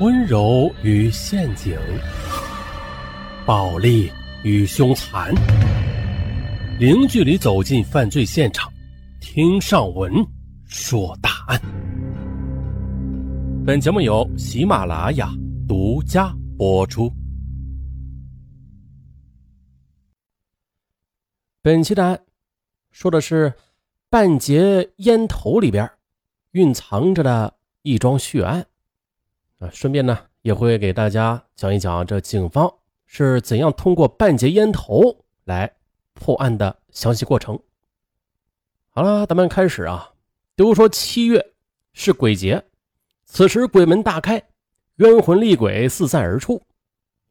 [0.00, 1.76] 温柔与陷阱，
[3.44, 4.08] 暴力
[4.44, 5.34] 与凶残，
[6.78, 8.72] 零距离走进犯罪现场，
[9.20, 10.24] 听上文
[10.66, 11.60] 说大案。
[13.66, 15.32] 本节目由喜马拉雅
[15.66, 17.12] 独家播出。
[21.60, 22.20] 本期的案
[22.92, 23.52] 说的是
[24.08, 25.90] 半截烟头里边
[26.52, 27.52] 蕴藏着的
[27.82, 28.64] 一桩血案。
[29.58, 32.72] 啊，顺便呢也会给大家讲一讲这警方
[33.06, 35.76] 是怎样通过半截烟头来
[36.14, 37.58] 破案的详细过程。
[38.90, 40.12] 好了，咱们开始啊。
[40.54, 41.52] 都说七月
[41.92, 42.64] 是鬼节，
[43.24, 44.42] 此时鬼门大开，
[44.96, 46.60] 冤魂厉鬼四散而出。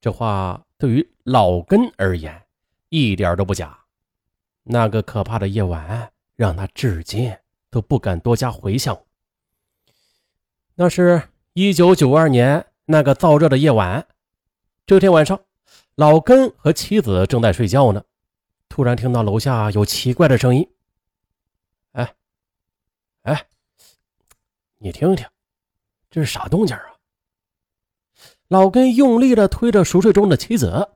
[0.00, 2.40] 这话对于老根而言
[2.88, 3.76] 一点都不假。
[4.62, 7.36] 那个可怕的夜晚让他至今
[7.70, 8.96] 都不敢多加回想。
[10.74, 11.20] 那是。
[11.60, 14.06] 一九九二年那个燥热的夜晚，
[14.86, 15.40] 这天晚上，
[15.96, 18.04] 老根和妻子正在睡觉呢，
[18.68, 20.70] 突然听到楼下有奇怪的声音。
[21.94, 22.14] 哎，
[23.22, 23.48] 哎，
[24.78, 25.26] 你听听，
[26.08, 26.94] 这是啥动静啊？
[28.46, 30.90] 老根用力的推着熟睡中的妻子。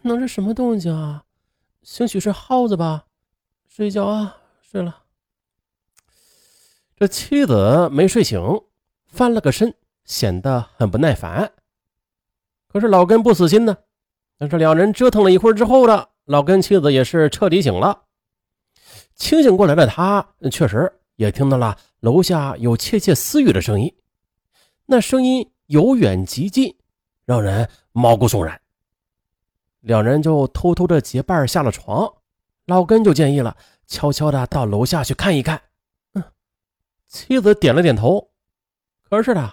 [0.00, 1.26] 能是什么动静啊？
[1.82, 3.04] 兴许是耗子吧。
[3.68, 5.02] 睡觉啊，睡了。
[6.96, 8.40] 这妻子没睡醒。
[9.10, 11.52] 翻了个身，显得很不耐烦。
[12.68, 13.76] 可是老根不死心呢。
[14.38, 18.04] 但是两人折腾了一会儿之后呢，老根妻子也是彻底醒了。
[19.14, 23.94] 清醒过来的他，确实也听到了楼下有窃窃私语的声音。
[24.86, 26.74] 那声音由远及近，
[27.26, 28.58] 让人毛骨悚然。
[29.80, 32.10] 两人就偷偷的结伴下了床。
[32.66, 35.60] 老根就建议了，悄悄的到楼下去看一看。
[36.14, 36.24] 嗯，
[37.06, 38.29] 妻子点了点头。
[39.10, 39.52] 可是呢，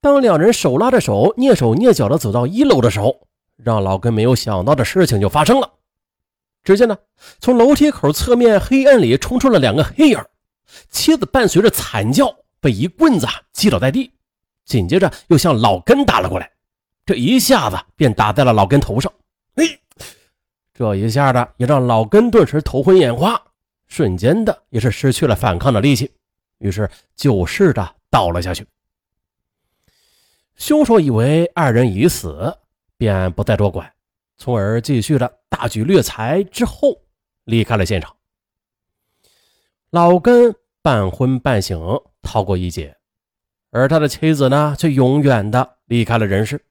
[0.00, 5.70] 当两人手拉着手、蹑手蹑脚的走到一楼的时候，让老根没有想到的事情就发生了。
[6.64, 6.98] 只见呢，
[7.38, 10.18] 从楼梯口侧面黑暗里冲出了两个黑影，
[10.90, 14.10] 妻子伴随着惨叫被一棍子击倒在地，
[14.64, 16.50] 紧接着又向老根打了过来，
[17.06, 19.10] 这一下子便打在了老根头上。
[19.54, 19.64] 哎，
[20.74, 23.40] 这一下子也让老根顿时头昏眼花，
[23.86, 26.10] 瞬间的也是失去了反抗的力气，
[26.58, 28.66] 于是就势的倒了下去。
[30.58, 32.58] 凶手以为二人已死，
[32.96, 33.90] 便不再多管，
[34.36, 37.00] 从而继续了大举掠财之后
[37.44, 38.14] 离开了现场。
[39.90, 41.78] 老根半昏半醒
[42.20, 42.98] 逃过一劫，
[43.70, 46.62] 而他的妻子呢，却永远的离开了人世。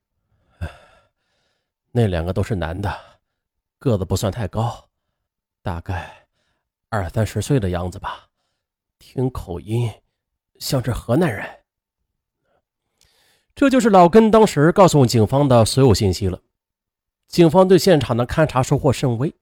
[1.91, 2.93] 那两个都是男的，
[3.79, 4.89] 个子不算太高，
[5.63, 6.27] 大概
[6.89, 8.27] 二三十岁的样子吧，
[8.99, 9.89] 听口音
[10.59, 11.56] 像是河南人。
[13.57, 16.39] 这就是老根当时告诉警方的所有信息了。
[17.27, 19.33] 警方对现场的勘查收获甚微，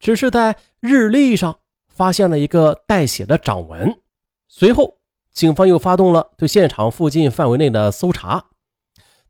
[0.00, 4.00] 只是在日历上发现了一个带血的掌纹。
[4.48, 4.98] 随后，
[5.30, 8.46] 警方又发动了对现场附近范围内的搜查。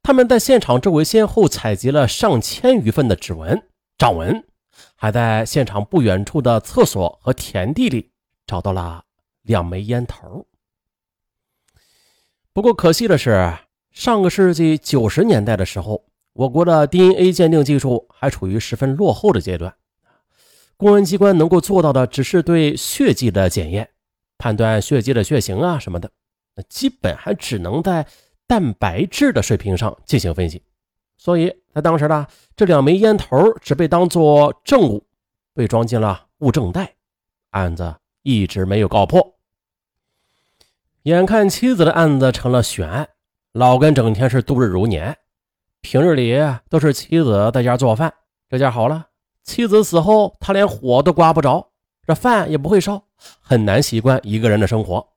[0.03, 4.43] 他们在现场周围先后采集了上千余份的指纹、掌纹，
[4.95, 8.13] 还在现场不远处的厕所和田地里
[8.47, 9.05] 找到了
[9.43, 10.47] 两枚烟头。
[12.55, 13.55] 不过可惜的是。
[13.97, 19.75] 上个世纪九十年代的时候，我国的 DNA 鉴定技术还处于十分落后的阶段，
[20.77, 23.89] 公安机关能够做到的只是对血迹的检验，
[24.37, 26.11] 判断血迹的血型啊什么的，
[26.55, 28.07] 那基本还只能在
[28.47, 30.63] 蛋白质的水平上进行分析。
[31.17, 35.07] 所以在当时呢，这两枚烟头只被当作证物，
[35.55, 36.97] 被装进了物证袋，
[37.53, 39.39] 案子一直没有告破。
[41.05, 43.09] 眼看妻子的案子成了悬案。
[43.57, 45.17] 老根整天是度日如年，
[45.81, 46.37] 平日里
[46.69, 48.13] 都是妻子在家做饭。
[48.51, 49.07] 这下好了，
[49.45, 51.71] 妻子死后，他连火都刮不着，
[52.07, 53.05] 这饭也不会烧，
[53.41, 55.09] 很难习惯一个人的生活。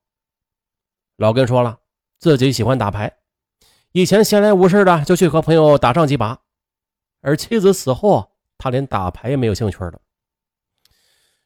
[1.18, 1.80] 老根说了，
[2.18, 3.12] 自己喜欢打牌，
[3.92, 6.40] 以前闲来无事的就去和朋友打上几把。
[7.20, 10.00] 而妻子死后，他连打牌也没有兴趣了。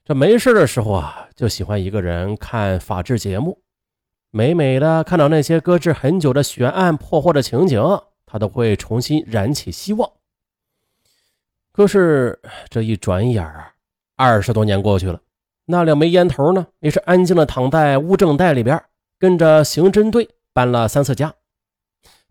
[0.05, 3.62] 这没事的时候啊，就喜欢一个人看法制节目。
[4.35, 7.79] 每每的看到那些搁置很久的悬案破获的情景，
[8.25, 10.11] 他都会重新燃起希望。
[11.71, 13.73] 可是这一转眼儿，
[14.15, 15.21] 二十多年过去了，
[15.65, 18.83] 那两枚烟头呢，也是安静的躺在物证袋里边，
[19.19, 21.31] 跟着刑侦队搬了三次家。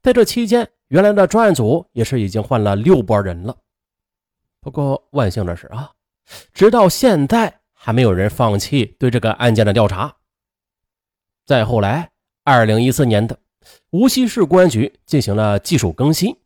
[0.03, 3.57] 在这期间，原来的专案组也是已经换了六拨人了。
[4.61, 5.93] 不过万幸的是啊，
[6.53, 10.17] 直到现在还没有人放弃对这个案件的调查。
[11.45, 12.11] 再后来，
[12.45, 13.39] 二零一四年的
[13.91, 16.37] 无锡市公安局进行了技术更新，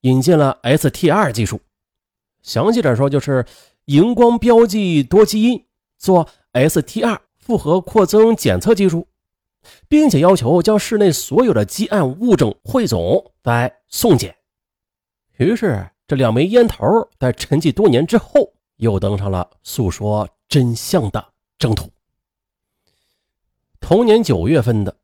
[0.00, 1.60] 引进了 STR 技术。
[2.42, 3.46] 详细点说，就是
[3.86, 5.64] 荧光标记多基因
[5.98, 9.06] 做 STR 复合扩增检测技术，
[9.88, 14.34] 并且要求将室内所有的积案物证汇总再送检。
[15.36, 21.24] 于是，这两枚烟头在沉寂多年之后，又登上了诉说真相的
[21.56, 21.93] 征途。
[23.84, 24.96] 同年九月份的，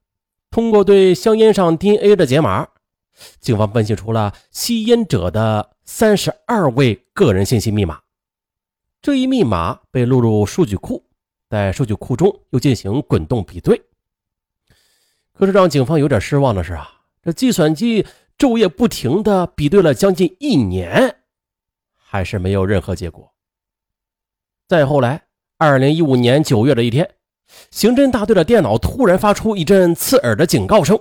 [0.51, 2.67] 通过对香烟上 DNA 的解码，
[3.39, 8.01] 警方分析出了吸烟者的三十二位个人信息密码。
[9.03, 11.05] 这一密码被录入数据库，
[11.51, 13.83] 在数据库中又进行滚动比对。
[15.35, 18.07] 可是让警方有点失望的是啊，这计算机
[18.39, 21.17] 昼夜不停的比对了将近一年，
[21.95, 23.31] 还是没有任何结果。
[24.67, 25.25] 再后来，
[25.59, 27.17] 二零一五年九月的一天。
[27.71, 30.99] 刑侦大队的电脑突然发出一阵刺耳的警告声，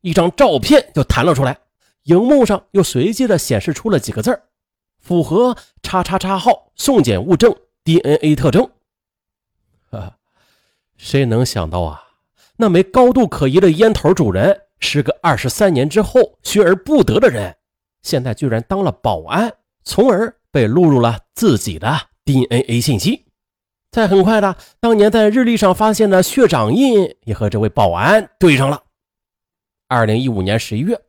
[0.00, 1.58] 一张照片就弹了出来，
[2.04, 4.40] 荧幕上又随机的显示出了几个字
[5.00, 7.54] 符合叉叉叉号送检物证
[7.84, 8.68] DNA 特征。
[9.90, 10.16] 哈，
[10.96, 12.02] 谁能想到啊，
[12.56, 17.56] 那枚高度可疑的烟头主人是个二十三年之后学而不得的人，
[18.02, 19.52] 现在居然当了保安，
[19.84, 23.26] 从而被录入了自己的 DNA 信息。
[23.90, 28.84] 在很快的，当年在日历上发现的血掌印也和这位保安对上了。
[29.86, 31.00] 二零一五年十一月，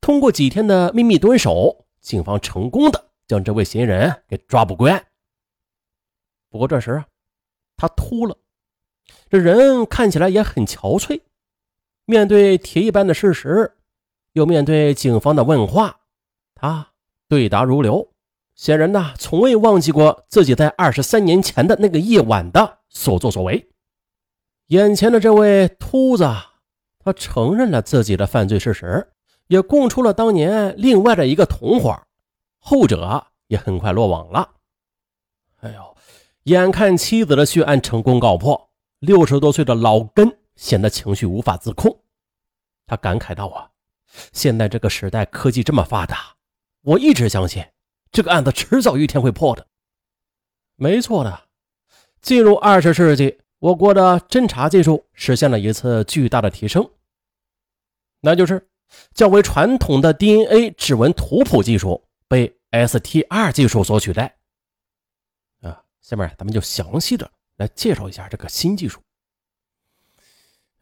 [0.00, 5.06] 通过几天的秘密蹲守，警方成功的将这位嫌疑人给抓捕归案。
[6.50, 7.06] 不过这时啊，
[7.76, 8.36] 他秃了，
[9.30, 11.20] 这人看起来也很憔悴。
[12.06, 13.76] 面对铁一般的事实，
[14.32, 16.00] 又面对警方的问话，
[16.56, 16.88] 他
[17.28, 18.12] 对答如流。
[18.56, 23.68] 显然呢，从未忘记过自己在二十三年前的那个夜晚的所作所为。
[24.68, 26.26] 眼前的这位秃子，
[26.98, 29.12] 他承认了自己的犯罪事实，
[29.48, 32.02] 也供出了当年另外的一个同伙，
[32.58, 34.54] 后者也很快落网了。
[35.60, 35.96] 哎呦，
[36.44, 38.70] 眼看妻子的血案成功告破，
[39.00, 42.00] 六十多岁的老根显得情绪无法自控，
[42.86, 43.70] 他感慨道：“啊，
[44.32, 46.36] 现在这个时代科技这么发达，
[46.82, 47.62] 我一直相信。”
[48.12, 49.66] 这个案子迟早一天会破的，
[50.76, 51.44] 没错的。
[52.22, 56.90] 进入二十世纪，我国的侦查技术实现了一次巨大的提升，
[58.20, 58.68] 那就是
[59.12, 64.36] 较为传统的 DNA 指纹图谱技术被 STR 技术所取代。
[65.60, 69.00] 啊，下面咱们就详细的来介绍一下这个新技术。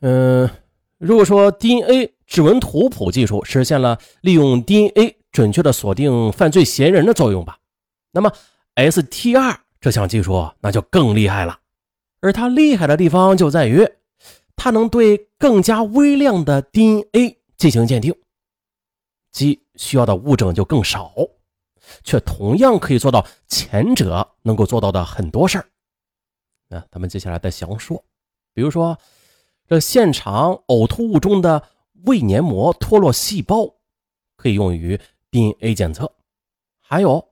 [0.00, 0.48] 嗯，
[0.98, 5.18] 如果说 DNA 指纹图谱技术实现了利用 DNA。
[5.34, 7.58] 准确的锁定犯罪嫌疑人的作用吧。
[8.12, 8.32] 那么
[8.76, 11.58] ，STR 这项技术那就更厉害了。
[12.20, 13.84] 而它厉害的地方就在于，
[14.54, 18.14] 它能对更加微量的 DNA 进行鉴定，
[19.32, 21.12] 即需要的物证就更少，
[22.04, 25.66] 却同样可以做到前者能够做到的很多事儿。
[26.68, 28.04] 那咱们接下来再详说，
[28.54, 28.96] 比如说，
[29.66, 31.68] 这现场呕吐物中的
[32.04, 33.74] 胃黏膜脱落细胞，
[34.36, 35.00] 可以用于。
[35.34, 36.12] DNA 检测，
[36.80, 37.30] 还有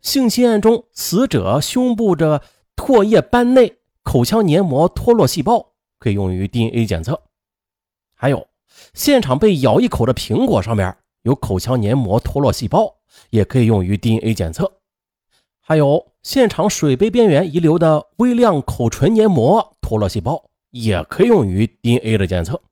[0.00, 2.40] 性侵案中死者胸部的
[2.76, 7.24] 唾液斑内口腔黏膜脱落细胞可以用于 DNA 检测，
[8.14, 8.48] 还有
[8.94, 12.96] 现场被咬一口的苹果上面有口腔黏膜脱落细胞，
[13.28, 14.80] 也可以用于 DNA 检测，
[15.60, 22.62] 还有现场水杯边缘遗留的微量口唇黏膜脱落细胞，也可以用于 DNA 的检测。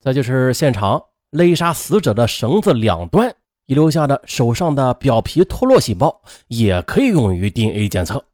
[0.00, 3.34] 再就是现场勒杀死者的绳子两端。
[3.66, 8.24] 遗留下的手上的表皮脱落细胞也可以用于 DNA 检测，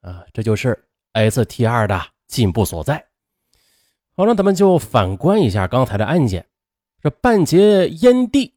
[0.00, 3.04] 啊，这就是 STR 的进步所在。
[4.16, 6.46] 好了，咱们就反观一下刚才的案件，
[7.02, 8.54] 这半截烟蒂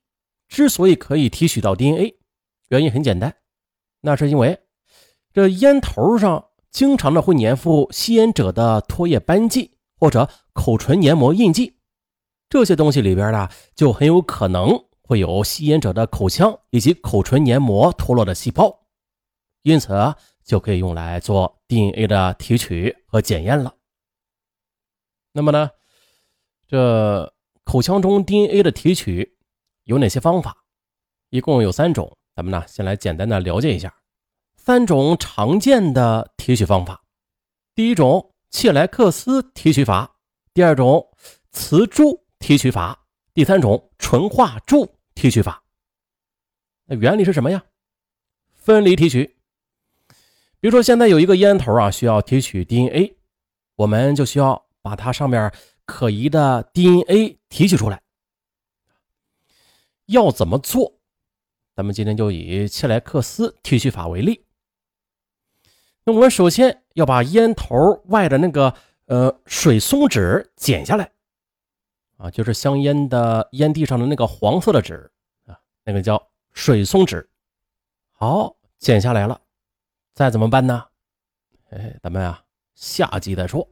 [0.47, 2.15] 之所以可以提取到 DNA，
[2.69, 3.35] 原因很简单，
[4.01, 4.59] 那是因为
[5.33, 11.75] 这烟头上经常的会粘附吸烟者的唾液斑迹或者口唇黏膜印记，
[12.49, 14.86] 这些东西里边呢，就很有可能。
[15.07, 18.77] 会有吸烟者的口腔以及口唇黏膜脱落的细胞，
[19.61, 19.93] 因此
[20.43, 23.73] 就可以用来做 DNA 的提取和检验了。
[25.31, 25.69] 那么呢，
[26.67, 27.33] 这
[27.63, 29.37] 口腔中 DNA 的提取
[29.85, 30.65] 有哪些方法？
[31.29, 33.93] 一共有三种，咱们呢先来简单的了解一下
[34.57, 37.01] 三种常见的提取方法。
[37.73, 40.17] 第一种切莱克斯提取法，
[40.53, 41.07] 第二种
[41.51, 44.96] 磁珠提取法，第三种纯化柱。
[45.17, 45.63] 提取法，
[46.85, 47.63] 那原理是什么呀？
[48.53, 49.35] 分离提取。
[50.59, 53.17] 比如说，现在有一个烟头啊，需要提取 DNA，
[53.77, 55.51] 我们就需要把它上面
[55.85, 58.03] 可疑的 DNA 提取出来。
[60.05, 60.99] 要怎么做？
[61.75, 64.45] 咱们今天就以切莱克斯提取法为例。
[66.03, 68.75] 那我们首先要把烟头外的那个
[69.07, 71.11] 呃水松纸剪下来，
[72.17, 75.09] 啊，就是香烟的烟蒂上的那个黄色的纸
[75.45, 76.21] 啊，那个叫
[76.53, 77.27] 水松纸。
[78.11, 79.39] 好，剪下来了，
[80.13, 80.83] 再怎么办呢？
[81.69, 82.43] 哎，咱们啊，
[82.75, 83.67] 下集再说。